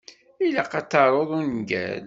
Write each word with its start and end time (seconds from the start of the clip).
Ilaq 0.45 0.71
ad 0.79 0.87
taruḍ 0.91 1.29
ungal. 1.39 1.99